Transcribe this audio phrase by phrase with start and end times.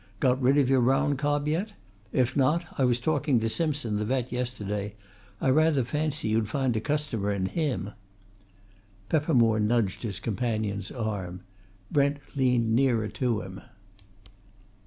[0.19, 1.73] "Got rid of your brown cob yet?
[2.11, 4.95] If not, I was talking to Simpson, the vet, yesterday
[5.39, 7.91] I rather fancy you'd find a customer in him."
[9.09, 11.41] Peppermore nudged his companion's arm.
[11.91, 13.61] Brent leaned nearer to him.